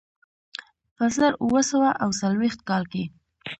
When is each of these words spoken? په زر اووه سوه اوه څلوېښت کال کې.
په 0.95 1.05
زر 1.15 1.31
اووه 1.43 1.61
سوه 1.71 1.89
اوه 2.03 2.15
څلوېښت 2.19 2.59
کال 2.69 2.83
کې. 2.91 3.03